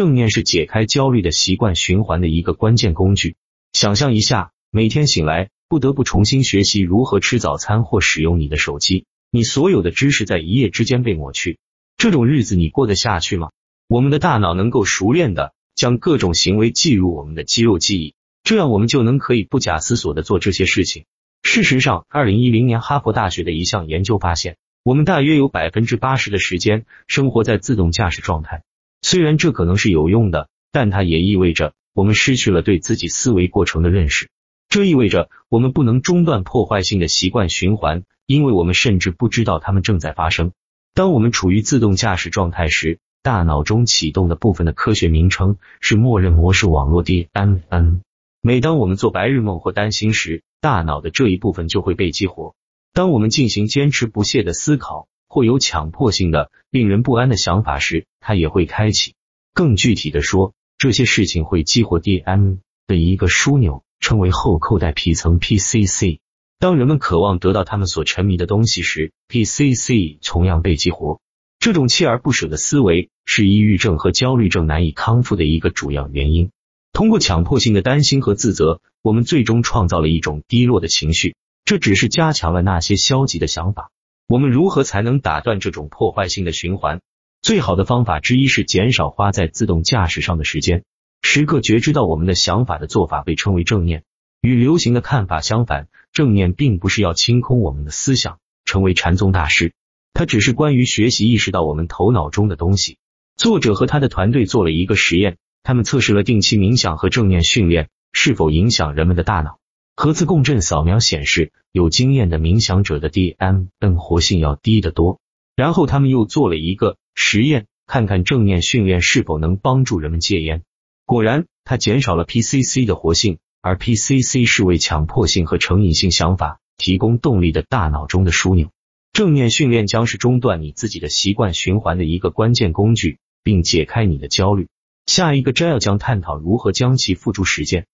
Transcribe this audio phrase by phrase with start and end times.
[0.00, 3.36] 正念是解开焦虑的习惯循环的一个关键工具。
[3.74, 11.58] 想象一下，每天醒来不得不重新学习如何吃早餐或使用你的手机，你所有的知识在一夜之间被抹去，
[11.98, 13.50] 这种日子你过得下去吗？
[13.90, 21.04] 我们的大脑能够熟练的将各种行为记入我们的肌肉记忆，这样我们就能可以不假思索的做这些事情。
[21.42, 28.62] 事实上，二零一零年哈佛大学的一项研究发现，我们大约有百分之八十的时间生活在自动驾驶状态。
[29.02, 34.28] 虽然这可能是有用的，但它也意味着我们失去了对自己思维过程的认识。
[34.68, 40.52] 这意味着我们不能中断破坏性的习惯循环，因为我们甚至不知道它们正在发生。
[40.94, 48.00] 当我们处于自动驾驶状态时，大脑中启动的部分的科学名称是默认模式网络 DMN。
[48.40, 52.54] 每当我们做白日梦或担心时，大脑的这一部分就会被激活。
[52.92, 59.14] 当我们进行坚持不懈的思考，或有强迫性的、令人不安的想法时，它也会开启。
[59.54, 62.58] 更具体的说，这些事情会激活 DM
[62.88, 66.18] 的一个枢纽，称为后扣带皮层 PCC。
[66.58, 71.20] 当人们渴望得到他们所沉迷的东西时，PCC 同样被激活。
[71.60, 76.50] 这种锲而不舍的思维是抑郁症和焦虑症难以康复的一个主要原因。
[76.92, 83.90] 通过强迫性的担心和自责，我们最终创造了一种低落的情绪，这只是加强了那些消极的想法。
[84.30, 87.00] 我们如何才能打断这种破坏性的循环？
[87.42, 90.84] 最好的方法之一是减少花在自动驾驶上的时间，
[91.20, 94.04] 时刻觉知到我们的想法的做法被称为正念。
[94.40, 99.72] 与流行的看法相反，正念并不是要清空我们的思想，成为禅宗大师，
[100.12, 102.98] 它只是关于学习意识到我们头脑中的东西。
[103.36, 105.38] 作者和他的团队做了一个实验。
[105.64, 109.59] 他们测试了定期冥想和正念训练是否影响人们的大脑。
[109.96, 115.20] 核磁共振扫描显示，有经验的冥想者的 DMN 活性要低得多。
[115.56, 120.62] 然后他们又做了一个实验，看看正念训练是否能帮助人们戒烟。
[121.04, 128.70] 果然，它减少了 PCC 的活性，而 PCC 是为强迫性和成瘾性想法提供动力的大脑中的枢纽。
[129.12, 134.68] 正念训练将是中断你自己的习惯循环的一个关键工具，并解开你的焦虑。
[135.04, 137.86] 下一个摘要将探讨如何将其付诸实践。